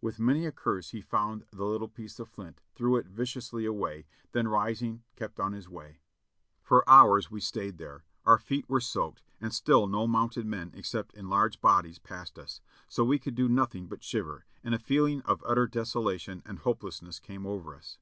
With 0.00 0.18
many 0.18 0.46
a 0.46 0.50
curse 0.50 0.92
he 0.92 1.02
found 1.02 1.44
the 1.50 1.66
little 1.66 1.88
piece 1.90 2.18
of 2.18 2.30
flint, 2.30 2.62
threw 2.74 2.96
it 2.96 3.04
viciously 3.06 3.66
away, 3.66 4.06
then 4.32 4.48
rising 4.48 5.02
kept 5.14 5.38
on 5.38 5.52
his 5.52 5.68
way. 5.68 5.98
For 6.62 6.88
hours 6.88 7.30
we 7.30 7.40
stayed 7.42 7.76
there; 7.76 8.02
our 8.24 8.38
feet 8.38 8.66
were 8.66 8.80
soaked; 8.80 9.20
and 9.42 9.52
still 9.52 9.86
no 9.86 10.06
mounted 10.06 10.46
men 10.46 10.70
except 10.74 11.12
in 11.12 11.28
large 11.28 11.60
bodies 11.60 11.98
passed 11.98 12.38
us; 12.38 12.62
so 12.88 13.04
we 13.04 13.18
could 13.18 13.34
do 13.34 13.46
nothing 13.46 13.88
but 13.88 14.02
shiver, 14.02 14.46
and 14.64 14.74
a 14.74 14.78
feeling 14.78 15.20
of 15.26 15.44
utter 15.46 15.66
desolation 15.66 16.40
and 16.46 16.60
hope 16.60 16.80
lessness 16.80 17.20
came 17.20 17.44
over 17.44 17.74
us. 17.76 17.98